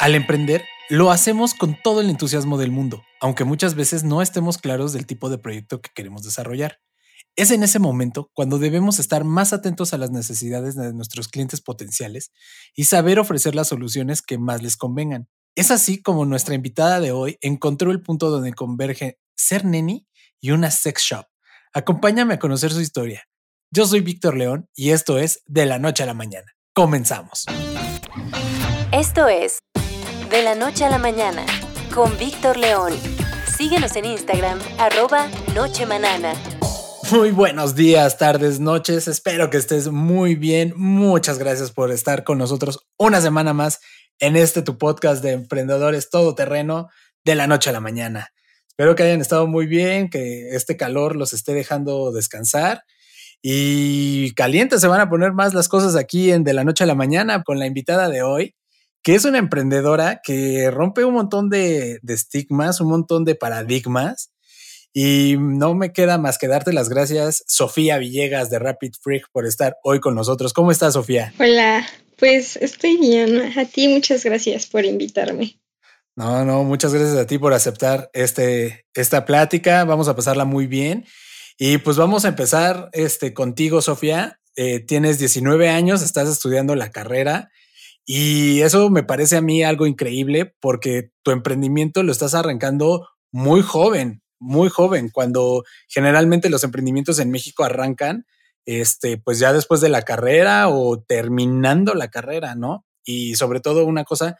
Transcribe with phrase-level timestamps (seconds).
[0.00, 4.58] Al emprender, lo hacemos con todo el entusiasmo del mundo, aunque muchas veces no estemos
[4.58, 6.80] claros del tipo de proyecto que queremos desarrollar.
[7.36, 11.60] Es en ese momento cuando debemos estar más atentos a las necesidades de nuestros clientes
[11.60, 12.32] potenciales
[12.74, 15.28] y saber ofrecer las soluciones que más les convengan.
[15.54, 20.08] Es así como nuestra invitada de hoy encontró el punto donde converge ser neni
[20.40, 21.26] y una sex shop.
[21.72, 23.24] Acompáñame a conocer su historia.
[23.70, 26.52] Yo soy Víctor León y esto es De la Noche a la Mañana.
[26.72, 27.46] Comenzamos.
[28.92, 29.58] Esto es
[30.34, 31.46] de la noche a la mañana
[31.94, 32.92] con Víctor León.
[33.56, 36.34] Síguenos en Instagram, arroba Nochemanana.
[37.12, 39.06] Muy buenos días, tardes, noches.
[39.06, 40.72] Espero que estés muy bien.
[40.74, 43.78] Muchas gracias por estar con nosotros una semana más
[44.18, 46.88] en este tu podcast de emprendedores todoterreno
[47.24, 48.30] de la noche a la mañana.
[48.66, 52.82] Espero que hayan estado muy bien, que este calor los esté dejando descansar.
[53.40, 56.88] Y calientes se van a poner más las cosas aquí en De la Noche a
[56.88, 58.56] la Mañana con la invitada de hoy,
[59.04, 64.32] que es una emprendedora que rompe un montón de, estigmas, un montón de paradigmas.
[64.94, 69.44] Y no me queda más que darte las gracias, Sofía Villegas de Rapid Freak, por
[69.44, 70.52] estar hoy con nosotros.
[70.54, 71.34] ¿Cómo estás, Sofía?
[71.38, 71.84] Hola,
[72.16, 73.52] pues estoy bien.
[73.58, 75.60] A ti muchas gracias por invitarme.
[76.16, 79.84] No, no, muchas gracias a ti por aceptar este, esta plática.
[79.84, 81.04] Vamos a pasarla muy bien.
[81.58, 84.40] Y pues vamos a empezar este, contigo, Sofía.
[84.56, 87.50] Eh, tienes 19 años, estás estudiando la carrera
[88.06, 93.62] y eso me parece a mí algo increíble porque tu emprendimiento lo estás arrancando muy
[93.62, 98.26] joven, muy joven, cuando generalmente los emprendimientos en México arrancan,
[98.66, 102.86] este, pues ya después de la carrera o terminando la carrera, ¿no?
[103.04, 104.36] Y sobre todo una cosa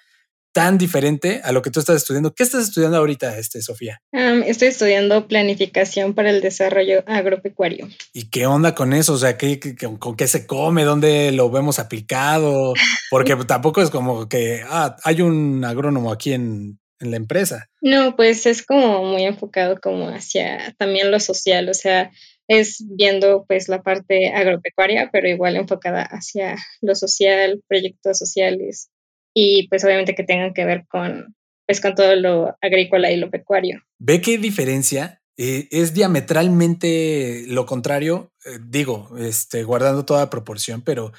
[0.55, 2.33] tan diferente a lo que tú estás estudiando.
[2.33, 4.01] ¿Qué estás estudiando ahorita, este, Sofía?
[4.13, 7.89] estoy estudiando planificación para el desarrollo agropecuario.
[8.13, 9.15] ¿Y qué onda con eso?
[9.15, 9.59] O sea, ¿qué,
[9.99, 10.85] con qué se come?
[10.85, 12.73] ¿Dónde lo vemos aplicado?
[13.11, 17.69] Porque tampoco es como que ah, hay un agrónomo aquí en, en la empresa.
[17.81, 22.13] No, pues es como muy enfocado como hacia también lo social, o sea,
[22.47, 28.91] es viendo pues la parte agropecuaria, pero igual enfocada hacia lo social, proyectos sociales
[29.35, 31.35] y pues obviamente que tengan que ver con,
[31.67, 33.83] pues, con todo lo agrícola y lo pecuario.
[33.99, 35.21] ¿Ve qué diferencia?
[35.37, 41.13] Eh, es diametralmente lo contrario, eh, digo, este, guardando toda proporción, pero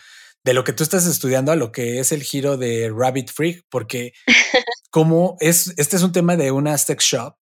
[0.45, 3.65] de lo que tú estás estudiando a lo que es el giro de Rabbit Freak,
[3.69, 4.13] porque
[4.89, 7.35] como es, este es un tema de una sex shop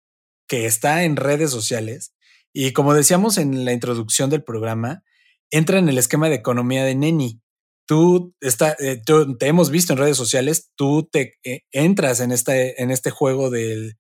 [0.46, 2.14] que está en redes sociales
[2.52, 5.02] y como decíamos en la introducción del programa,
[5.50, 7.40] entra en el esquema de economía de Neni,
[7.90, 9.02] tú, está, eh,
[9.36, 13.50] te hemos visto en redes sociales, tú te eh, entras en este, en este juego
[13.50, 13.96] del,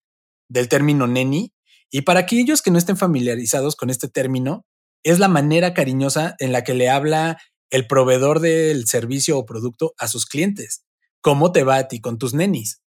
[0.48, 1.52] del término neni.
[1.90, 4.64] Y para aquellos que no estén familiarizados con este término,
[5.02, 9.92] es la manera cariñosa en la que le habla el proveedor del servicio o producto
[9.98, 10.84] a sus clientes.
[11.20, 12.80] ¿Cómo te va a ti con tus nenis?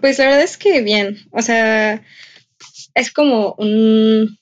[0.00, 2.02] pues la verdad es que bien, o sea,
[2.94, 4.38] es como un,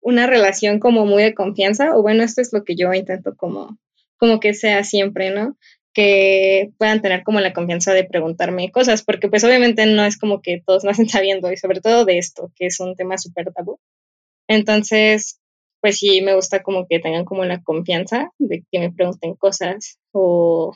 [0.00, 3.78] una relación como muy de confianza, o bueno, esto es lo que yo intento como
[4.16, 5.56] como que sea siempre, ¿no?
[5.92, 10.42] Que puedan tener como la confianza de preguntarme cosas, porque pues obviamente no es como
[10.42, 13.78] que todos nacen sabiendo y sobre todo de esto, que es un tema súper tabú.
[14.48, 15.40] Entonces,
[15.80, 19.98] pues sí, me gusta como que tengan como la confianza de que me pregunten cosas
[20.12, 20.74] o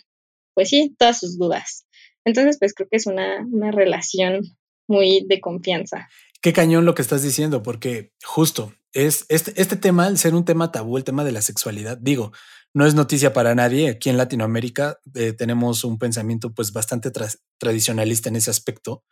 [0.54, 1.86] pues sí, todas sus dudas.
[2.24, 4.42] Entonces, pues creo que es una, una relación
[4.88, 6.08] muy de confianza.
[6.40, 10.44] Qué cañón lo que estás diciendo, porque justo es este, este tema, el ser un
[10.44, 12.32] tema tabú, el tema de la sexualidad, digo,
[12.74, 13.90] no es noticia para nadie.
[13.90, 17.10] Aquí en Latinoamérica eh, tenemos un pensamiento pues bastante
[17.58, 19.04] tradicionalista en ese aspecto,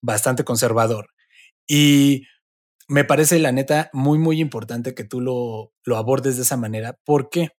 [0.00, 1.08] bastante conservador.
[1.66, 2.26] Y
[2.88, 6.98] me parece la neta muy, muy importante que tú lo, lo abordes de esa manera.
[7.04, 7.50] ¿Por qué?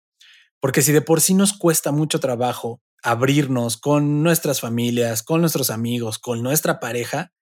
[0.61, 5.71] Porque si de por sí nos cuesta mucho trabajo abrirnos con nuestras familias, con nuestros
[5.71, 7.33] amigos, con nuestra pareja,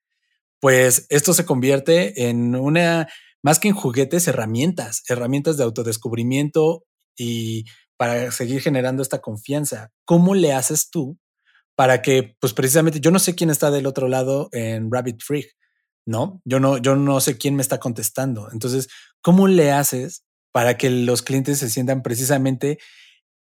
[0.58, 3.08] pues esto se convierte en una,
[3.42, 6.84] más que en juguetes, herramientas, herramientas de autodescubrimiento
[7.16, 7.64] y
[7.96, 9.90] para seguir generando esta confianza.
[10.04, 11.18] ¿Cómo le haces tú
[11.74, 15.48] para que, pues precisamente, yo no sé quién está del otro lado en Rabbit Freak,
[16.06, 16.40] ¿no?
[16.44, 18.48] Yo no, yo no sé quién me está contestando.
[18.52, 18.88] Entonces,
[19.22, 22.78] ¿cómo le haces para que los clientes se sientan precisamente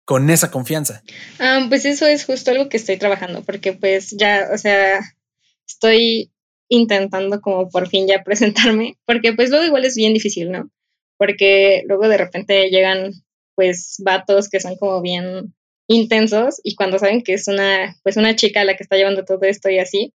[0.05, 1.03] con esa confianza?
[1.39, 5.01] Ah, pues eso es justo algo que estoy trabajando, porque pues ya, o sea,
[5.67, 6.34] estoy
[6.69, 10.71] intentando como por fin ya presentarme, porque pues luego igual es bien difícil, ¿no?
[11.19, 13.13] Porque luego de repente llegan
[13.55, 15.55] pues vatos que son como bien
[15.89, 19.43] intensos y cuando saben que es una pues una chica la que está llevando todo
[19.43, 20.13] esto y así,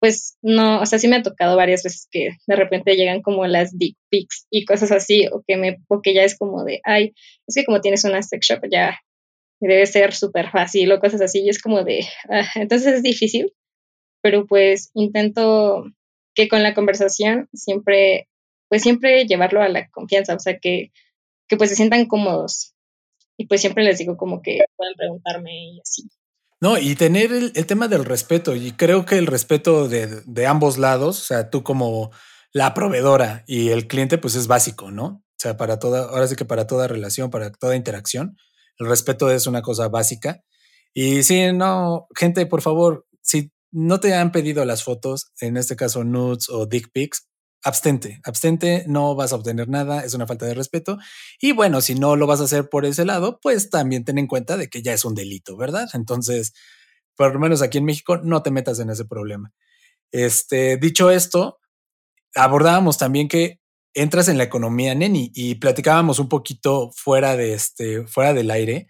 [0.00, 3.46] pues no, o sea, sí me ha tocado varias veces que de repente llegan como
[3.46, 6.80] las dick pics y cosas así o que me o que ya es como de,
[6.84, 7.14] ay,
[7.46, 8.98] es que como tienes una sex shop ya
[9.60, 13.52] debe ser súper fácil o cosas así y es como de, ah, entonces es difícil,
[14.22, 15.84] pero pues intento
[16.34, 18.28] que con la conversación siempre,
[18.68, 20.92] pues siempre llevarlo a la confianza, o sea, que,
[21.48, 22.74] que pues se sientan cómodos.
[23.36, 26.08] Y pues siempre les digo como que pueden preguntarme y así.
[26.60, 30.78] No, y tener el, tema del respeto, y creo que el respeto de, de, ambos
[30.78, 32.12] lados, o sea, tú como
[32.52, 35.04] la proveedora y el cliente, pues es básico, ¿no?
[35.04, 38.36] O sea, para toda, ahora sí que para toda relación, para toda interacción,
[38.78, 40.42] el respeto es una cosa básica.
[40.94, 45.76] Y sí, no, gente, por favor, si no te han pedido las fotos, en este
[45.76, 47.26] caso nudes o dick pics,
[47.64, 50.98] abstente, abstente, no vas a obtener nada, es una falta de respeto.
[51.40, 54.26] Y bueno, si no lo vas a hacer por ese lado, pues también ten en
[54.26, 55.88] cuenta de que ya es un delito, ¿verdad?
[55.94, 56.52] Entonces,
[57.16, 59.52] por lo menos aquí en México, no te metas en ese problema.
[60.10, 61.58] Este, dicho esto,
[62.34, 63.60] abordábamos también que
[63.94, 68.88] entras en la economía, Neni, y platicábamos un poquito fuera de este, fuera del aire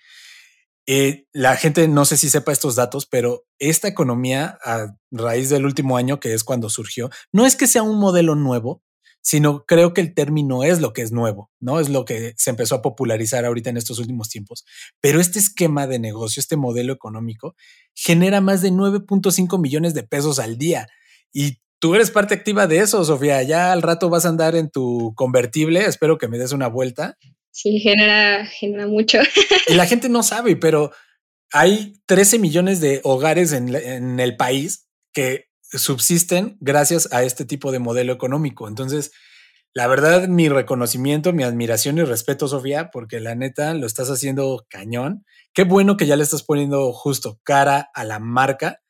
[0.86, 5.64] eh, la gente no sé si sepa estos datos, pero esta economía a raíz del
[5.64, 8.82] último año, que es cuando surgió, no es que sea un modelo nuevo,
[9.22, 11.78] sino creo que el término es lo que es nuevo, ¿no?
[11.78, 14.64] Es lo que se empezó a popularizar ahorita en estos últimos tiempos.
[15.00, 17.54] Pero este esquema de negocio, este modelo económico,
[17.94, 20.88] genera más de 9.5 millones de pesos al día.
[21.32, 23.44] Y tú eres parte activa de eso, Sofía.
[23.44, 25.84] Ya al rato vas a andar en tu convertible.
[25.86, 27.16] Espero que me des una vuelta
[27.52, 29.18] Sí, genera, genera mucho.
[29.68, 30.90] Y la gente no sabe, pero
[31.52, 37.70] hay 13 millones de hogares en, en, el país que subsisten gracias a este tipo
[37.70, 38.66] de modelo económico.
[38.66, 39.12] Entonces,
[39.74, 44.66] la verdad, mi reconocimiento, mi admiración y respeto, Sofía, porque la neta lo estás haciendo
[44.68, 45.24] cañón.
[45.54, 48.80] Qué bueno que ya le estás poniendo justo cara a la marca.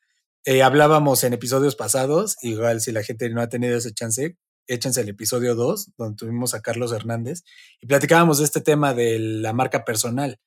[0.45, 4.37] Eh, hablábamos en episodios pasados, igual si la gente no ha tenido ese chance,
[4.67, 7.43] échense el episodio 2, donde tuvimos a Carlos Hernández,
[7.81, 10.39] y platicábamos de este tema de la marca personal.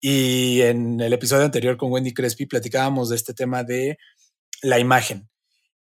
[0.00, 3.98] Y en el episodio anterior con Wendy Crespi platicábamos de este tema de
[4.62, 5.28] la imagen.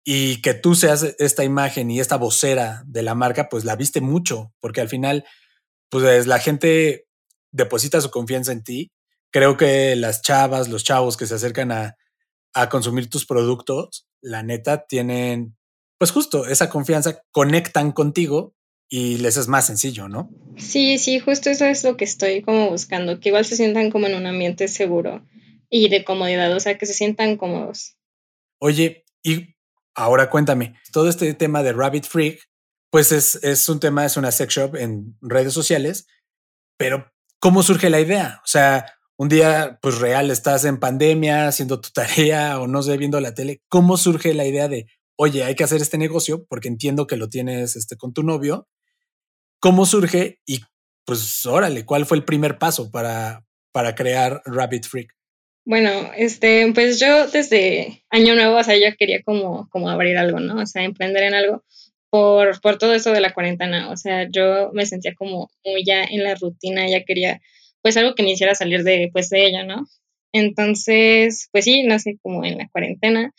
[0.03, 4.01] Y que tú seas esta imagen y esta vocera de la marca, pues la viste
[4.01, 5.25] mucho, porque al final,
[5.89, 7.07] pues la gente
[7.51, 8.91] deposita su confianza en ti.
[9.31, 11.95] Creo que las chavas, los chavos que se acercan a,
[12.53, 15.58] a consumir tus productos, la neta, tienen
[15.99, 18.55] pues justo esa confianza conectan contigo
[18.87, 20.31] y les es más sencillo, ¿no?
[20.57, 24.07] Sí, sí, justo eso es lo que estoy como buscando, que igual se sientan como
[24.07, 25.23] en un ambiente seguro
[25.69, 27.97] y de comodidad, o sea, que se sientan cómodos.
[28.59, 29.55] Oye, y
[29.93, 32.39] ahora cuéntame, todo este tema de Rabbit Freak,
[32.89, 36.07] pues es, es un tema, es una sex shop en redes sociales,
[36.77, 38.39] pero ¿cómo surge la idea?
[38.43, 38.85] O sea,
[39.17, 43.33] un día, pues real, estás en pandemia, haciendo tu tarea o no sé, viendo la
[43.33, 44.87] tele, ¿cómo surge la idea de
[45.21, 48.69] oye, hay que hacer este negocio porque entiendo que lo tienes este, con tu novio.
[49.59, 50.39] ¿Cómo surge?
[50.45, 50.61] Y
[51.05, 55.13] pues órale, ¿cuál fue el primer paso para, para crear Rabbit Freak?
[55.65, 60.39] Bueno, este, pues yo desde año nuevo, o sea, yo quería como, como abrir algo,
[60.39, 60.61] ¿no?
[60.61, 61.65] O sea, emprender en algo
[62.09, 63.91] por, por todo eso de la cuarentena.
[63.91, 67.41] O sea, yo me sentía como muy ya en la rutina, ya quería
[67.81, 69.85] pues algo que me hiciera salir de, pues, de ella, ¿no?
[70.31, 73.33] Entonces, pues sí, nací como en la cuarentena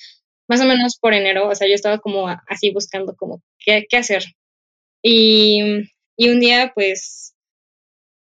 [0.51, 3.97] más o menos por enero, o sea, yo estaba como así buscando como qué, qué
[3.97, 4.25] hacer.
[5.01, 5.63] Y,
[6.17, 7.37] y, un día, pues,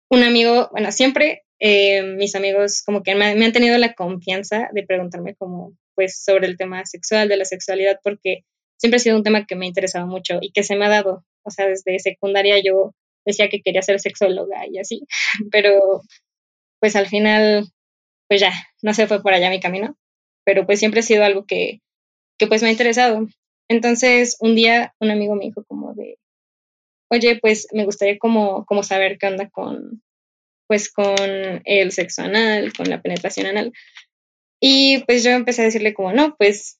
[0.09, 4.67] un amigo, bueno, siempre eh, mis amigos como que me, me, han tenido la confianza
[4.73, 8.43] de preguntarme como, pues, sobre el tema sexual, de la sexualidad, porque
[8.77, 10.89] siempre ha sido un tema que me ha interesado mucho y que se me ha
[10.89, 11.23] dado.
[11.43, 12.93] O sea, desde secundaria yo
[13.25, 15.03] decía que quería ser sexóloga y así,
[15.53, 16.01] pero
[16.81, 17.65] pues al final,
[18.27, 19.97] pues ya, no se fue por allá mi camino,
[20.43, 21.79] pero pues siempre ha sido algo que,
[22.39, 23.27] que pues me ha interesado.
[23.69, 26.17] Entonces, un día un amigo me dijo como de,
[27.11, 30.01] oye, pues me gustaría como, como saber qué onda con,
[30.67, 33.73] pues con el sexo anal, con la penetración anal.
[34.61, 36.79] Y pues yo empecé a decirle como, no, pues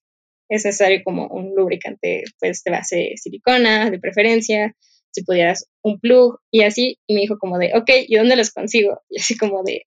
[0.50, 4.76] es necesario como un lubricante pues de base silicona, de preferencia,
[5.12, 6.98] si pudieras un plug y así.
[7.08, 9.02] Y me dijo como de, ok, ¿y dónde los consigo?
[9.10, 9.86] Y así como de,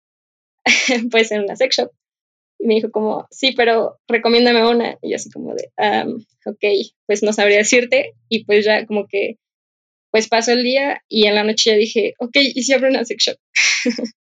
[1.11, 1.91] pues en una sex shop.
[2.61, 4.97] Y me dijo como, sí, pero recomiéndame una.
[5.01, 5.71] Y así como de,
[6.45, 6.63] ok,
[7.07, 8.13] pues no sabría decirte.
[8.29, 9.37] Y pues ya como que,
[10.11, 13.05] pues pasó el día y en la noche ya dije, ok, ¿y si abro una
[13.05, 13.37] sex shop?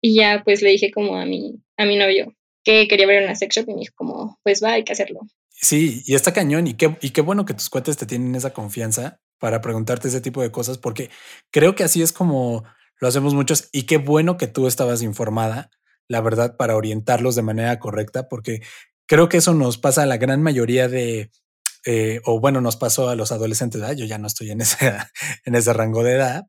[0.00, 2.32] y ya pues le dije como a mi, a mi novio
[2.64, 5.20] que quería abrir una sex shop y me dijo como, pues va, hay que hacerlo.
[5.50, 8.52] Sí, y está cañón y qué, y qué bueno que tus cuates te tienen esa
[8.52, 11.10] confianza para preguntarte ese tipo de cosas, porque
[11.50, 12.64] creo que así es como
[13.00, 15.70] lo hacemos muchos y qué bueno que tú estabas informada
[16.08, 18.62] la verdad, para orientarlos de manera correcta, porque
[19.06, 21.30] creo que eso nos pasa a la gran mayoría de,
[21.86, 24.76] eh, o bueno, nos pasó a los adolescentes, yo ya no estoy en ese,
[25.44, 26.44] en ese rango de edad,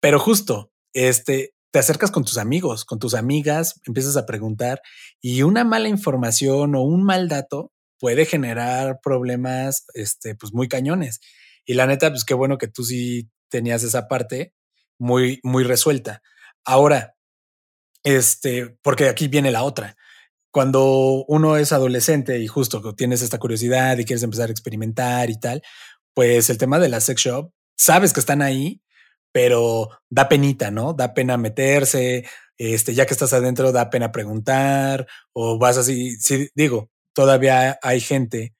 [0.00, 4.80] pero justo, este, te acercas con tus amigos, con tus amigas, empiezas a preguntar
[5.20, 11.20] y una mala información o un mal dato puede generar problemas, este, pues muy cañones.
[11.64, 14.54] Y la neta, pues qué bueno que tú sí tenías esa parte
[14.98, 16.22] muy, muy resuelta.
[16.64, 17.14] Ahora,
[18.08, 19.96] este, porque aquí viene la otra.
[20.50, 25.38] Cuando uno es adolescente y justo tienes esta curiosidad y quieres empezar a experimentar y
[25.38, 25.62] tal,
[26.14, 28.80] pues el tema de la sex shop, sabes que están ahí,
[29.30, 30.94] pero da penita, ¿no?
[30.94, 36.16] Da pena meterse, este, ya que estás adentro, da pena preguntar o vas así.
[36.18, 38.54] Sí, digo, todavía hay gente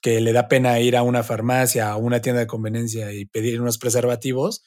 [0.00, 3.60] que le da pena ir a una farmacia, a una tienda de conveniencia y pedir
[3.60, 4.64] unos preservativos,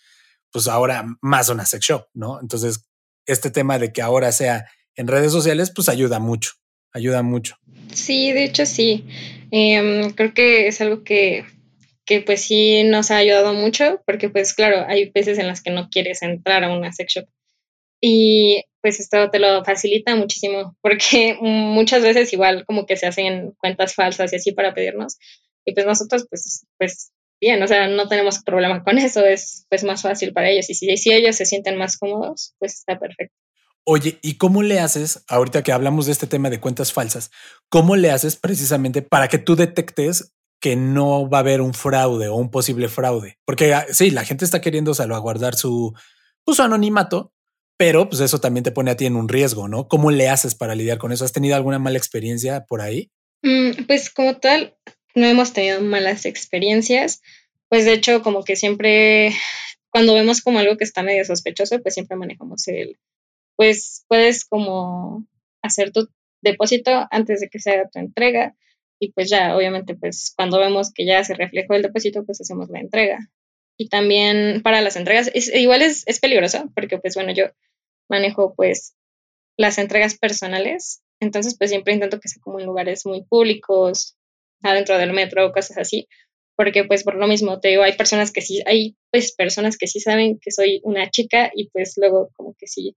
[0.52, 2.40] pues ahora más una sex shop, ¿no?
[2.40, 2.88] Entonces,
[3.28, 4.66] este tema de que ahora sea
[4.96, 6.54] en redes sociales, pues ayuda mucho,
[6.92, 7.56] ayuda mucho.
[7.94, 9.06] Sí, de hecho sí.
[9.52, 11.46] Em, creo que es algo que,
[12.06, 15.72] que pues sí nos ha ayudado mucho, porque pues claro, hay veces en las que
[15.72, 17.26] no quieres entrar a una sex shop.
[18.02, 23.54] Y pues esto te lo facilita muchísimo, porque muchas veces igual como que se hacen
[23.60, 25.18] cuentas falsas y así para pedirnos.
[25.66, 29.84] Y pues nosotros pues, pues bien, o sea, no tenemos problema con eso, es pues
[29.84, 30.70] más fácil para ellos.
[30.70, 33.36] Y si, si ellos se sienten más cómodos, pues está perfecto.
[33.90, 37.32] Oye, ¿y cómo le haces, ahorita que hablamos de este tema de cuentas falsas,
[37.70, 42.28] cómo le haces precisamente para que tú detectes que no va a haber un fraude
[42.28, 43.38] o un posible fraude?
[43.46, 45.94] Porque ah, sí, la gente está queriendo salvaguardar su,
[46.44, 47.32] pues, su anonimato,
[47.78, 49.88] pero pues eso también te pone a ti en un riesgo, ¿no?
[49.88, 51.24] ¿Cómo le haces para lidiar con eso?
[51.24, 53.10] ¿Has tenido alguna mala experiencia por ahí?
[53.44, 54.76] Mm, pues como tal,
[55.18, 57.22] no hemos tenido malas experiencias.
[57.70, 59.34] Pues de hecho, como que siempre,
[59.90, 62.98] cuando vemos como algo que está medio sospechoso, pues siempre manejamos el,
[63.56, 65.26] pues puedes como
[65.64, 66.08] hacer tu
[66.42, 68.56] depósito antes de que se haga tu entrega
[69.00, 72.70] y pues ya, obviamente, pues cuando vemos que ya se reflejó el depósito, pues hacemos
[72.70, 73.18] la entrega.
[73.76, 77.46] Y también para las entregas, es, igual es, es peligroso, porque pues bueno, yo
[78.08, 78.96] manejo pues
[79.58, 84.17] las entregas personales, entonces pues siempre intento que sea como en lugares muy públicos,
[84.64, 86.08] adentro del metro, cosas así,
[86.56, 89.88] porque pues por lo mismo te digo, hay personas que sí, hay pues personas que
[89.88, 92.96] sí saben que soy una chica y pues luego como que sí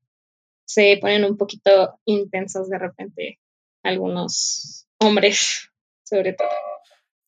[0.64, 3.38] se ponen un poquito intensos de repente
[3.82, 5.68] algunos hombres,
[6.04, 6.48] sobre todo.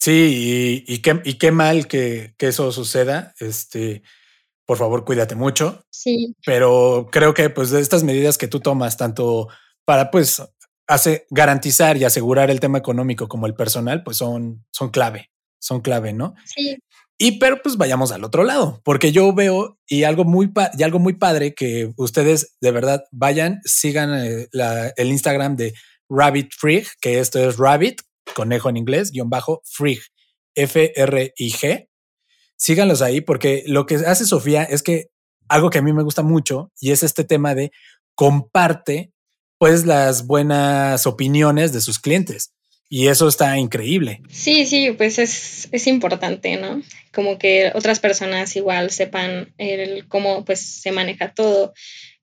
[0.01, 3.35] Sí, y, y, qué, y qué mal que, que, eso suceda.
[3.39, 4.03] Este,
[4.67, 5.85] por favor, cuídate mucho.
[5.91, 6.35] Sí.
[6.45, 9.49] Pero creo que pues de estas medidas que tú tomas, tanto
[9.85, 10.43] para pues
[10.92, 15.80] hace garantizar y asegurar el tema económico como el personal, pues son, son clave, son
[15.80, 16.34] clave, ¿no?
[16.44, 16.78] Sí.
[17.18, 20.99] Y pero pues vayamos al otro lado, porque yo veo y algo muy y algo
[20.99, 24.49] muy padre que ustedes de verdad vayan, sigan eh,
[24.96, 25.75] el Instagram de
[26.08, 28.00] Rabbit Frig, que esto es Rabbit,
[28.34, 30.00] conejo en inglés, guion bajo, Frig,
[30.56, 31.88] F-R-I-G.
[32.56, 35.11] Síganlos ahí porque lo que hace Sofía es que
[35.49, 37.70] algo que a mí me gusta mucho y es este tema de
[38.14, 39.12] comparte
[39.62, 42.52] pues las buenas opiniones de sus clientes.
[42.88, 44.21] Y eso está increíble.
[44.28, 46.83] Sí, sí, pues es, es importante, ¿no?
[47.14, 51.75] Como que otras personas igual sepan el, cómo pues se maneja todo,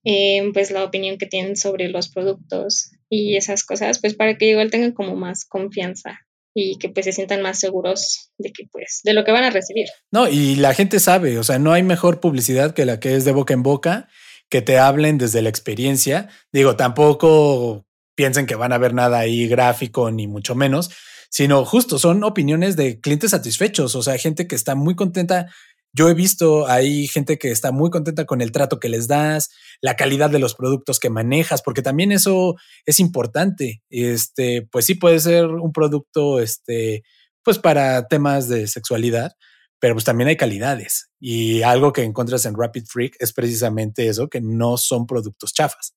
[0.03, 4.49] eh, pues la opinión que tienen sobre los productos y esas cosas, pues para que
[4.49, 6.19] igual tengan como más confianza
[6.53, 9.49] y que pues se sientan más seguros de que pues de lo que van a
[9.49, 9.87] recibir.
[10.11, 13.23] No, y la gente sabe, o sea, no hay mejor publicidad que la que es
[13.23, 14.09] de boca en boca
[14.49, 16.29] que te hablen desde la experiencia.
[16.51, 20.89] Digo, tampoco piensen que van a ver nada ahí gráfico, ni mucho menos,
[21.29, 25.47] sino justo son opiniones de clientes satisfechos, o sea, gente que está muy contenta.
[25.93, 29.49] Yo he visto ahí gente que está muy contenta con el trato que les das,
[29.81, 33.81] la calidad de los productos que manejas, porque también eso es importante.
[33.89, 37.03] Este, pues sí puede ser un producto, este,
[37.43, 39.31] pues para temas de sexualidad,
[39.79, 44.27] pero pues también hay calidades y algo que encuentras en Rapid Freak es precisamente eso,
[44.27, 45.95] que no son productos chafas.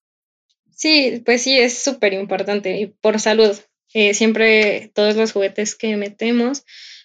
[0.71, 3.57] Sí, pues sí, es súper importante y por salud.
[3.95, 6.65] Eh, siempre todos los juguetes que metemos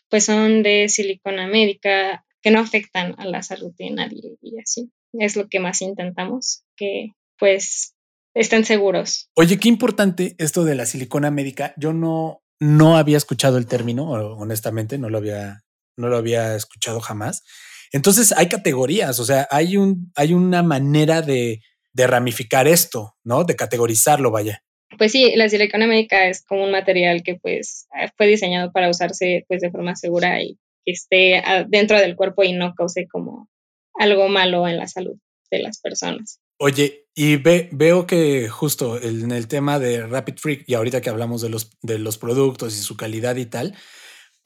[0.09, 4.91] pues son de silicona médica que no afectan a la salud de nadie y así.
[5.13, 7.95] Es lo que más intentamos, que pues
[8.33, 9.29] estén seguros.
[9.35, 11.73] Oye, qué importante esto de la silicona médica.
[11.77, 15.63] Yo no, no había escuchado el término, honestamente, no lo había
[15.97, 17.43] no lo había escuchado jamás.
[17.91, 21.61] Entonces hay categorías, o sea, hay, un, hay una manera de,
[21.93, 23.43] de ramificar esto, ¿no?
[23.43, 24.63] De categorizarlo, vaya.
[24.97, 29.45] Pues sí, la silicona médica es como un material que pues fue diseñado para usarse
[29.47, 33.49] pues de forma segura y que esté dentro del cuerpo y no cause como
[33.95, 35.17] algo malo en la salud
[35.51, 36.39] de las personas.
[36.59, 41.09] Oye, y ve, veo que justo en el tema de Rapid Freak y ahorita que
[41.09, 43.75] hablamos de los, de los productos y su calidad y tal,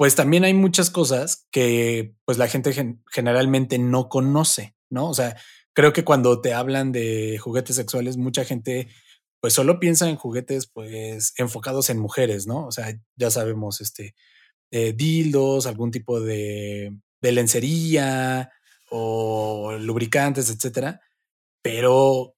[0.01, 2.73] pues también hay muchas cosas que pues la gente
[3.11, 5.07] generalmente no conoce, ¿no?
[5.07, 5.37] O sea,
[5.73, 8.87] creo que cuando te hablan de juguetes sexuales, mucha gente
[9.39, 12.65] pues solo piensa en juguetes pues enfocados en mujeres, ¿no?
[12.65, 14.15] O sea, ya sabemos, este,
[14.71, 18.49] eh, dildos, algún tipo de, de lencería
[18.89, 20.99] o lubricantes, etcétera.
[21.61, 22.33] Pero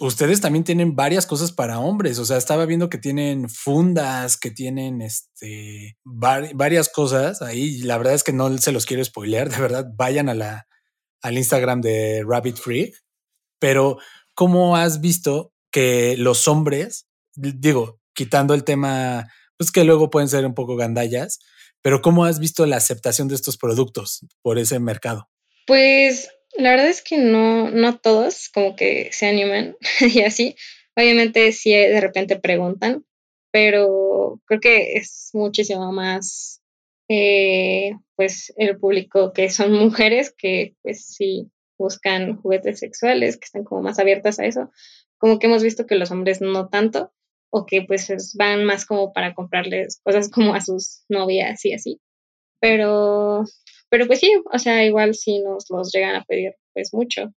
[0.00, 2.18] ustedes también tienen varias cosas para hombres.
[2.18, 7.78] O sea, estaba viendo que tienen fundas, que tienen este varias cosas ahí.
[7.78, 9.50] La verdad es que no se los quiero spoilear.
[9.50, 10.66] De verdad, vayan a la,
[11.22, 12.94] al Instagram de Rabbit Freak.
[13.58, 13.98] Pero,
[14.34, 20.44] ¿cómo has visto que los hombres, digo, quitando el tema, pues que luego pueden ser
[20.44, 21.38] un poco gandallas,
[21.82, 25.28] pero cómo has visto la aceptación de estos productos por ese mercado?
[25.66, 30.56] Pues la verdad es que no, no todos como que se animan y así.
[30.96, 33.04] Obviamente sí de repente preguntan,
[33.50, 36.62] pero creo que es muchísimo más
[37.08, 43.64] eh, pues el público que son mujeres que pues sí buscan juguetes sexuales, que están
[43.64, 44.70] como más abiertas a eso.
[45.18, 47.12] Como que hemos visto que los hombres no tanto,
[47.50, 52.00] o que pues van más como para comprarles cosas como a sus novias y así.
[52.60, 53.44] Pero
[53.88, 57.32] pero pues sí, o sea, igual sí nos los llegan a pedir pues mucho.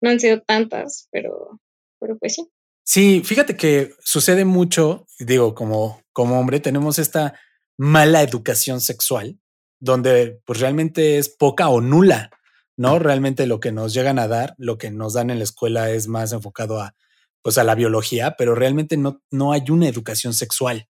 [0.00, 1.60] No han sido tantas, pero,
[2.00, 2.48] pero pues sí.
[2.84, 7.38] Sí, fíjate que sucede mucho, digo, como, como hombre, tenemos esta
[7.78, 9.38] mala educación sexual,
[9.78, 12.30] donde pues realmente es poca o nula,
[12.76, 12.98] ¿no?
[12.98, 16.08] Realmente lo que nos llegan a dar, lo que nos dan en la escuela es
[16.08, 16.94] más enfocado a,
[17.42, 20.88] pues a la biología, pero realmente no, no hay una educación sexual,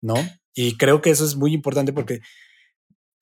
[0.00, 0.14] ¿no?
[0.54, 2.20] Y creo que eso es muy importante porque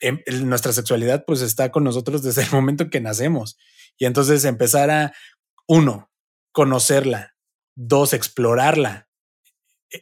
[0.01, 3.57] Em, nuestra sexualidad pues está con nosotros desde el momento en que nacemos.
[3.99, 5.13] Y entonces empezar a,
[5.67, 6.11] uno,
[6.53, 7.35] conocerla,
[7.75, 9.09] dos, explorarla.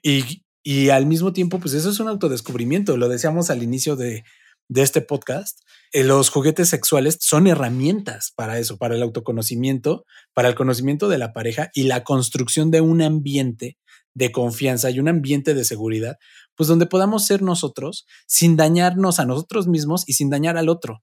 [0.02, 2.96] Y, y al mismo tiempo, pues eso es un autodescubrimiento.
[2.96, 4.24] Lo decíamos al inicio de,
[4.68, 5.60] de este podcast.
[5.92, 11.18] Eh, los juguetes sexuales son herramientas para eso, para el autoconocimiento, para el conocimiento de
[11.18, 13.76] la pareja y la construcción de un ambiente
[14.14, 16.16] de confianza y un ambiente de seguridad,
[16.56, 21.02] pues donde podamos ser nosotros sin dañarnos a nosotros mismos y sin dañar al otro.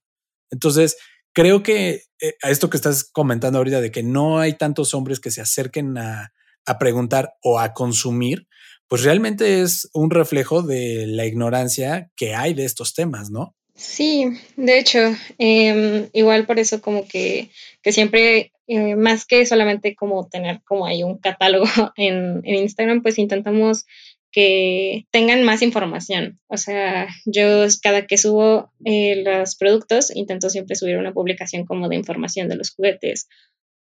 [0.50, 0.96] Entonces,
[1.32, 5.20] creo que eh, a esto que estás comentando ahorita de que no hay tantos hombres
[5.20, 6.32] que se acerquen a,
[6.66, 8.46] a preguntar o a consumir,
[8.88, 13.54] pues realmente es un reflejo de la ignorancia que hay de estos temas, ¿no?
[13.80, 14.98] Sí, de hecho,
[15.38, 17.50] em, igual por eso como que,
[17.82, 21.64] que siempre eh, más que solamente como tener como hay un catálogo
[21.96, 23.86] en, Instagram, pues intentamos
[24.32, 26.40] que tengan más información.
[26.48, 31.88] O sea, yo cada que subo eh, los productos, intento siempre subir una publicación como
[31.88, 33.28] de información de los juguetes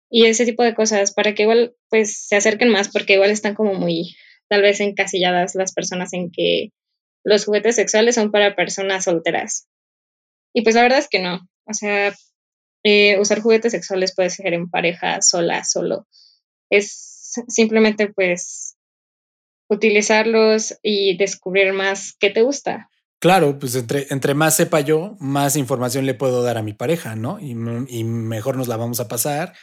[0.09, 3.53] y ese tipo de cosas para que igual pues se acerquen más porque igual están
[3.53, 4.15] como muy
[4.49, 6.71] tal vez encasilladas las personas en que
[7.23, 9.67] los juguetes sexuales son para personas solteras.
[10.53, 11.47] Y pues la verdad es que no.
[11.65, 12.15] O sea,
[12.83, 16.07] eh, usar juguetes sexuales puede ser en pareja, sola, solo.
[16.71, 18.77] Es simplemente pues
[19.69, 22.89] utilizarlos y descubrir más qué te gusta.
[23.19, 27.15] Claro, pues entre, entre más sepa yo, más información le puedo dar a mi pareja,
[27.15, 27.37] ¿no?
[27.39, 29.53] Y, mejor nos la vamos a pasar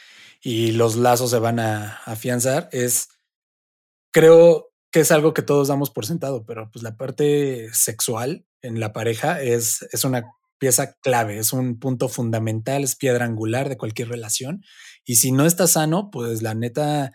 [0.41, 2.69] y los lazos se van a afianzar.
[2.71, 3.09] Es,
[4.11, 8.79] creo que es algo que todos damos por sentado, pero pues la parte sexual en
[8.79, 10.25] la pareja es, es una
[10.59, 14.63] pieza clave, es un punto fundamental, es piedra angular de cualquier relación.
[15.03, 17.11] Y si no está sano, pues la neta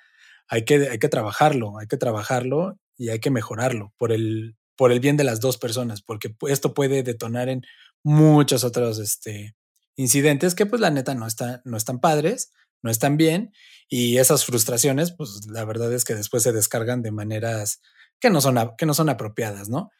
[0.48, 4.92] hay que, hay que trabajarlo, hay que trabajarlo y hay que mejorarlo por el, por
[4.92, 7.62] el bien de las dos personas, porque esto puede detonar en
[8.04, 9.56] muchos otros este,
[9.96, 13.52] incidentes que pues la neta no, está, no están padres, no están bien
[13.88, 17.80] y esas frustraciones pues la verdad es que después se descargan de maneras
[18.20, 19.90] que no son, que no son apropiadas, ¿no?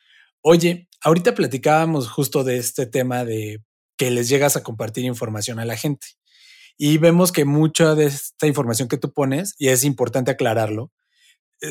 [0.42, 3.64] Oye, ahorita platicábamos justo de este tema de
[3.96, 6.06] que les llegas a compartir información a la gente.
[6.78, 10.90] Y vemos que mucha de esta información que tú pones, y es importante aclararlo,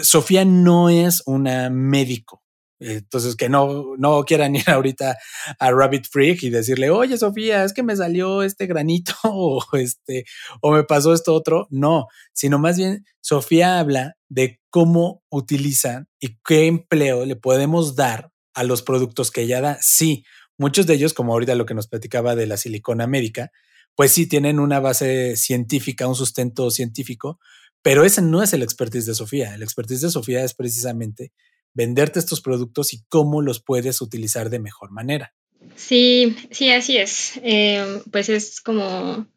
[0.03, 2.41] Sofía no es una médico.
[2.79, 5.17] Entonces, que no, no quieran ir ahorita
[5.59, 10.25] a Rabbit Freak y decirle, oye, Sofía, es que me salió este granito o este,
[10.61, 11.67] o me pasó esto otro.
[11.69, 18.31] No, sino más bien Sofía habla de cómo utilizan y qué empleo le podemos dar
[18.53, 19.77] a los productos que ella da.
[19.81, 20.23] Sí,
[20.57, 23.51] muchos de ellos, como ahorita lo que nos platicaba de la silicona médica,
[23.95, 27.39] pues sí tienen una base científica, un sustento científico,
[27.81, 29.55] pero ese no es el expertise de Sofía.
[29.55, 31.31] El expertise de Sofía es precisamente
[31.73, 35.33] venderte estos productos y cómo los puedes utilizar de mejor manera.
[35.75, 37.39] Sí, sí, así es.
[37.43, 39.27] Em, pues es como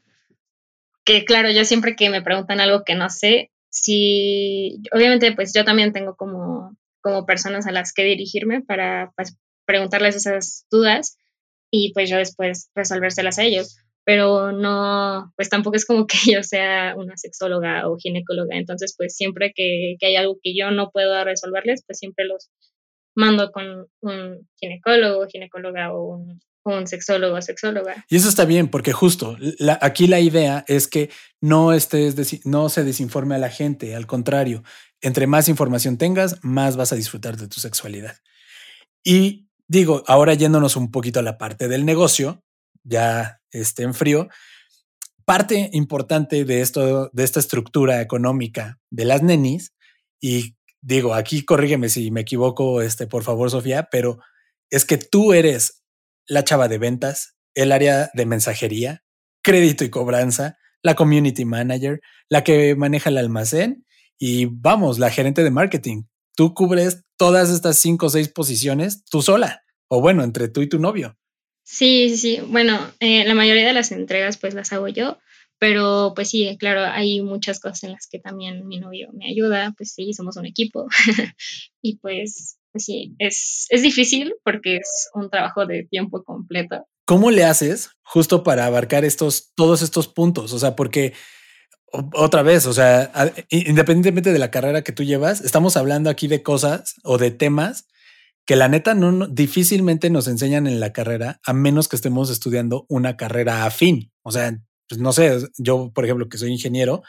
[1.05, 5.65] que, claro, yo siempre que me preguntan algo que no sé, sí, obviamente, pues yo
[5.65, 11.19] también tengo como como personas a las que dirigirme para pues, preguntarles esas dudas
[11.71, 13.77] y pues yo después resolvérselas a ellos.
[14.05, 19.17] Pero no, pues tampoco es como que yo sea una sexóloga o ginecóloga, entonces pues
[19.17, 22.51] siempre que, que hay algo que yo no puedo resolverles, pues siempre los
[23.17, 28.05] mando con un ginecólogo, ginecóloga o un, un sexólogo sexóloga.
[28.09, 29.37] Y eso está bien, porque justo
[29.81, 34.65] aquí la idea es que no, estés, no se desinforme a la gente, al contrario,
[35.01, 38.17] entre más información tengas, más vas a disfrutar de tu sexualidad.
[39.05, 42.44] Y digo, ahora yéndonos un poquito a la parte del negocio,
[42.85, 44.29] ya esté en frío,
[45.25, 49.73] parte importante de esto, de esta estructura económica de las nenis,
[50.21, 54.19] y digo, aquí corrígeme si me equivoco, este, por favor, Sofía, pero
[54.71, 55.83] es que tú eres
[56.27, 59.03] la chava de ventas, el área de mensajería,
[59.43, 63.87] crédito y cobranza, la community manager, la que maneja el almacén
[64.19, 66.05] y vamos, la gerente de marketing.
[66.37, 70.69] Tú cubres todas estas cinco o seis posiciones tú sola, o bueno, entre tú y
[70.69, 71.17] tu novio.
[71.65, 72.41] Sí, sí, sí.
[72.47, 75.19] Bueno, eh, la mayoría de las entregas pues las hago yo,
[75.59, 79.75] pero pues sí, claro, hay muchas cosas en las que también mi novio me ayuda,
[79.77, 80.87] pues sí, somos un equipo.
[81.83, 86.87] y pues, pues sí, es, es difícil porque es un trabajo de tiempo completo.
[87.07, 90.53] ¿Cómo le haces justo para abarcar estos, todos estos puntos?
[90.53, 91.15] O sea, porque
[92.13, 93.11] otra vez, o sea,
[93.51, 97.87] independientemente de la carrera que tú llevas, estamos hablando aquí de cosas o de temas
[98.47, 102.87] que la neta no difícilmente nos enseñan en la carrera a menos que estemos estudiando
[102.89, 104.13] una carrera afín.
[104.23, 107.03] O sea, pues no sé, yo, por ejemplo, que soy ingeniero,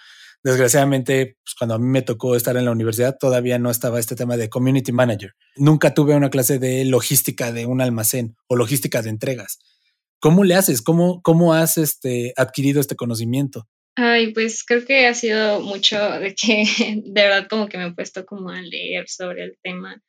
[0.44, 4.16] desgraciadamente, pues cuando a mí me tocó estar en la universidad, todavía no estaba este
[4.16, 5.34] tema de community manager.
[5.58, 9.60] Nunca tuve una clase de logística de un almacén o logística de entregas.
[10.20, 10.82] ¿Cómo le haces?
[10.82, 13.68] ¿Cómo, cómo has este, adquirido este conocimiento?
[13.96, 16.66] Ay, pues creo que ha sido mucho de que
[17.06, 20.02] de verdad como que me he puesto como a leer sobre el tema,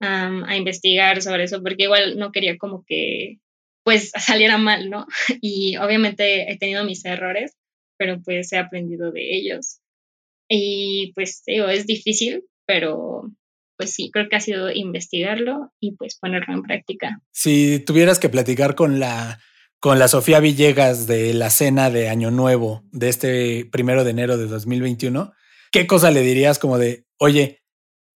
[0.00, 3.38] a investigar sobre eso, porque igual no quería como que
[3.84, 5.06] pues saliera mal, ¿no?
[5.40, 7.56] Y obviamente he tenido mis errores,
[7.96, 9.80] pero pues he aprendido de ellos.
[10.48, 13.30] Y pues digo, es difícil, pero
[13.76, 17.20] pues sí, creo que ha sido investigarlo y pues ponerlo en práctica.
[17.32, 19.40] Si tuvieras que platicar con la
[19.80, 24.38] con la Sofía Villegas de la cena de Año Nuevo de este primero de enero
[24.38, 25.34] de 2021,
[25.72, 27.60] ¿qué cosa le dirías como de, oye,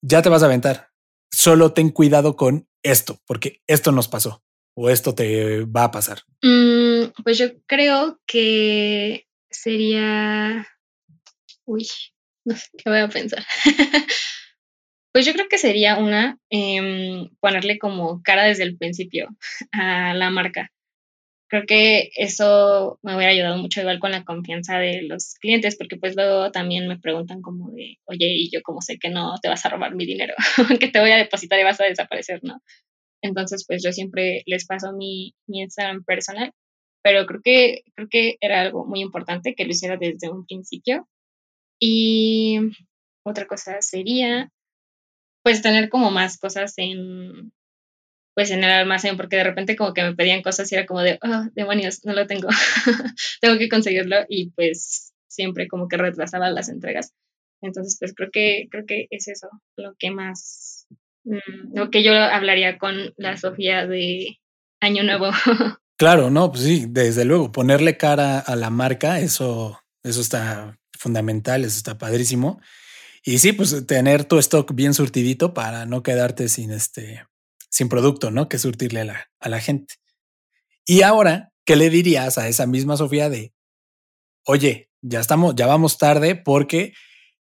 [0.01, 0.89] ya te vas a aventar,
[1.31, 4.43] solo ten cuidado con esto, porque esto nos pasó?
[4.81, 6.21] o esto te va a pasar?
[6.41, 10.69] Mm, pues yo creo que sería...
[11.65, 11.85] Uy,
[12.45, 13.45] no sé qué voy a pensar.
[15.13, 19.29] pues yo creo que sería una em, ponerle como cara desde el principio
[19.73, 20.71] a la marca.
[21.49, 25.97] Creo que eso me hubiera ayudado mucho igual con la confianza de los clientes, porque
[25.97, 29.49] pues luego también me preguntan como de, oye, y yo como sé que no te
[29.49, 30.35] vas a robar mi dinero,
[30.81, 32.61] que te voy a depositar y vas a desaparecer, ¿no?
[33.23, 36.53] Entonces, pues yo siempre les paso mi, mi Instagram personal,
[37.03, 41.09] pero creo que, creo que era algo muy importante que lo hiciera desde un principio.
[41.81, 42.59] Y
[43.25, 44.51] otra cosa sería,
[45.43, 47.53] pues tener como más cosas en,
[48.39, 51.01] pues en el almacén, porque de repente como que me pedían cosas y era como
[51.01, 52.49] de, oh, demonios, no lo tengo,
[53.41, 57.13] tengo que conseguirlo y pues siempre como que retrasaba las entregas.
[57.61, 60.87] Entonces, pues creo que, creo que es eso lo que más
[61.29, 64.41] Mm, lo que yo hablaría con la Sofía de
[64.81, 65.31] Año Nuevo.
[66.01, 71.65] Claro, no, pues sí, desde luego, ponerle cara a la marca, eso, eso está fundamental,
[71.65, 72.61] eso está padrísimo.
[73.25, 77.27] Y sí, pues tener tu stock bien surtidito para no quedarte sin este,
[77.71, 78.49] sin producto, ¿no?
[78.49, 79.95] Que surtirle a la, a la gente.
[80.87, 83.53] Y ahora, ¿qué le dirías a esa misma Sofía de,
[84.47, 86.93] oye, ya estamos, ya vamos tarde porque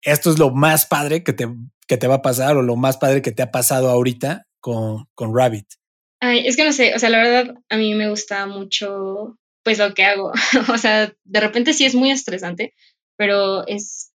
[0.02, 1.48] esto es lo más padre que te,
[1.86, 5.06] que te va a pasar o lo más padre que te ha pasado ahorita con,
[5.14, 5.66] con Rabbit?
[6.20, 9.78] Ay, es que no sé, o sea, la verdad a mí me gusta mucho pues
[9.78, 10.32] lo que hago.
[10.72, 12.74] o sea, de repente sí es muy estresante,
[13.16, 14.12] pero es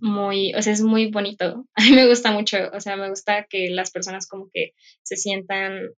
[0.00, 1.66] muy, o sea, es muy bonito.
[1.74, 5.16] A mí me gusta mucho, o sea, me gusta que las personas como que se
[5.16, 5.90] sientan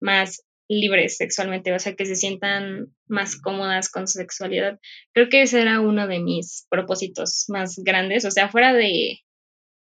[0.00, 4.78] más libres sexualmente, o sea, que se sientan más cómodas con su sexualidad.
[5.12, 9.18] Creo que ese era uno de mis propósitos más grandes, o sea, fuera de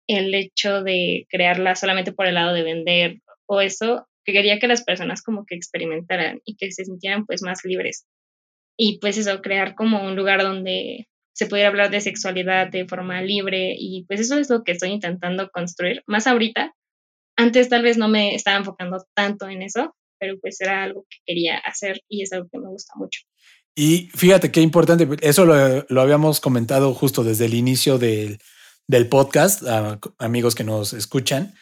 [0.07, 4.67] el hecho de crearla solamente por el lado de vender o eso, que quería que
[4.67, 8.05] las personas como que experimentaran y que se sintieran pues más libres.
[8.77, 13.21] Y pues eso, crear como un lugar donde se pudiera hablar de sexualidad de forma
[13.21, 16.74] libre y pues eso es lo que estoy intentando construir, más ahorita.
[17.36, 21.17] Antes tal vez no me estaba enfocando tanto en eso, pero pues era algo que
[21.26, 23.19] quería hacer y es algo que me gusta mucho.
[23.76, 28.39] Y fíjate qué importante, eso lo, lo habíamos comentado justo desde el inicio del,
[28.88, 29.62] del podcast,
[30.17, 31.54] amigos que nos escuchan.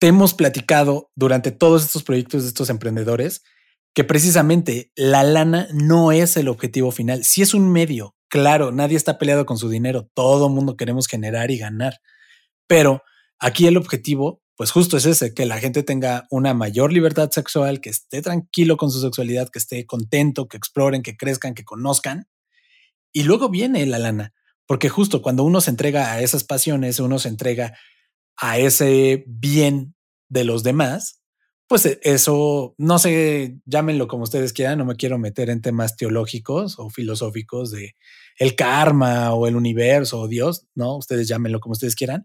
[0.00, 3.44] Te hemos platicado durante todos estos proyectos de estos emprendedores
[3.94, 8.96] que precisamente la lana no es el objetivo final, si es un medio, claro, nadie
[8.96, 12.00] está peleado con su dinero, todo mundo queremos generar y ganar,
[12.66, 13.00] pero
[13.38, 17.80] aquí el objetivo, pues justo es ese, que la gente tenga una mayor libertad sexual,
[17.80, 22.26] que esté tranquilo con su sexualidad, que esté contento, que exploren, que crezcan, que conozcan,
[23.12, 24.34] y luego viene la lana,
[24.66, 27.78] porque justo cuando uno se entrega a esas pasiones, uno se entrega
[28.36, 29.94] a ese bien
[30.28, 31.22] de los demás,
[31.68, 35.96] pues e, eso, no sé, llámenlo como ustedes quieran, no me quiero meter en temas
[35.96, 37.94] teológicos o filosóficos de
[38.38, 40.96] el karma o el universo o Dios, ¿no?
[40.96, 42.24] Ustedes llámenlo como ustedes quieran,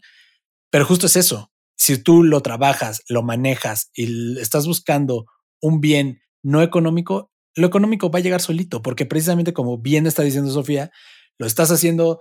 [0.72, 1.52] pero justo es eso.
[1.78, 5.26] Si tú lo trabajas, lo manejas y estás buscando
[5.62, 10.24] un bien no económico, lo económico va a llegar solito, porque precisamente como bien está
[10.24, 10.92] diciendo Sofía,
[11.38, 12.20] lo estás haciendo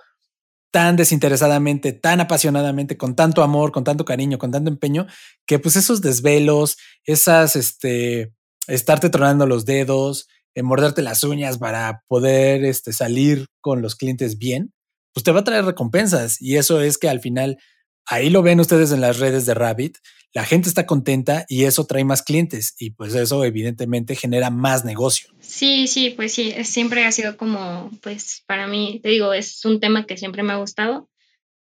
[0.71, 5.07] tan desinteresadamente, tan apasionadamente, con tanto amor, con tanto cariño, con tanto empeño,
[5.47, 8.35] que pues esos desvelos, esas, este,
[8.67, 10.29] estarte tronando los dedos,
[10.63, 14.73] morderte las uñas para poder este, salir con los clientes bien,
[15.13, 16.41] pues te va a traer recompensas.
[16.41, 17.59] Y eso es que al final,
[18.07, 19.99] ahí lo ven ustedes en las redes de Rabbit,
[20.35, 24.85] la gente está contenta y eso trae más clientes y pues eso evidentemente genera más
[24.85, 25.31] negocio.
[25.41, 29.81] Sí, sí, pues sí, siempre ha sido como, pues para mí, te digo, es un
[29.81, 31.09] tema que siempre me ha gustado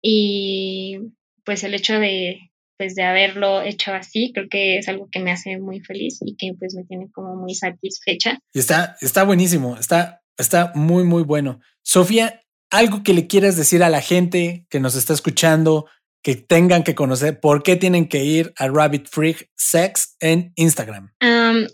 [0.01, 0.99] y
[1.45, 5.31] pues el hecho de, pues de haberlo hecho así, creo que es algo que me
[5.31, 8.39] hace muy feliz y que pues me tiene como muy satisfecha.
[8.53, 11.61] Y está, está buenísimo, está, está muy, muy bueno.
[11.83, 15.87] Sofía, algo que le quieras decir a la gente que nos está escuchando,
[16.23, 21.13] que tengan que conocer, ¿por qué tienen que ir a Rabbit Freak Sex en Instagram?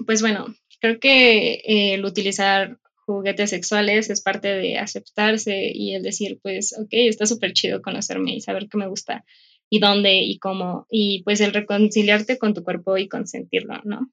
[0.07, 0.47] pues bueno,
[0.81, 6.77] creo que eh, el utilizar juguetes sexuales es parte de aceptarse y el decir, pues,
[6.79, 9.25] ok, está súper chido conocerme y saber qué me gusta
[9.71, 14.11] y dónde y cómo, y pues el reconciliarte con tu cuerpo y consentirlo, ¿no?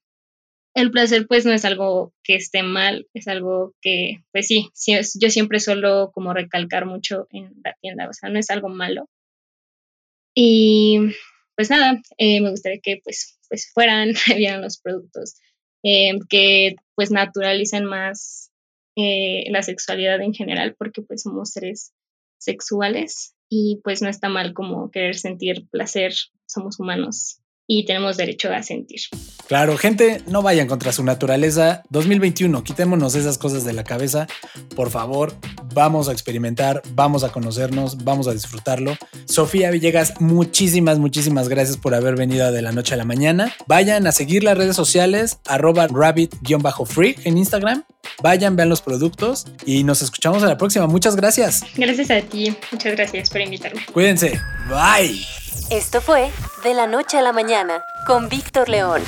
[0.74, 4.70] El placer pues no es algo que esté mal, es algo que, pues sí,
[5.20, 9.08] yo siempre suelo como recalcar mucho en la tienda, o sea, no es algo malo,
[10.40, 10.98] y
[11.56, 15.34] pues nada, eh, me gustaría que pues, pues fueran, vieran los productos,
[15.82, 18.52] eh, que pues naturalicen más
[18.94, 21.92] eh, la sexualidad en general, porque pues somos seres
[22.38, 26.14] sexuales y pues no está mal como querer sentir placer,
[26.46, 29.00] somos humanos y tenemos derecho a sentir.
[29.46, 31.82] Claro, gente, no vayan contra su naturaleza.
[31.90, 34.26] 2021, quitémonos esas cosas de la cabeza.
[34.74, 35.34] Por favor,
[35.74, 38.96] vamos a experimentar, vamos a conocernos, vamos a disfrutarlo.
[39.26, 43.54] Sofía Villegas, muchísimas, muchísimas gracias por haber venido de la noche a la mañana.
[43.66, 47.84] Vayan a seguir las redes sociales, arroba rabbit-freak en Instagram.
[48.22, 50.86] Vayan, vean los productos y nos escuchamos a la próxima.
[50.86, 51.64] Muchas gracias.
[51.76, 52.56] Gracias a ti.
[52.72, 53.84] Muchas gracias por invitarme.
[53.92, 54.40] Cuídense.
[54.68, 55.24] Bye.
[55.70, 56.30] Esto fue
[56.64, 59.02] De la Noche a la Mañana con Víctor León.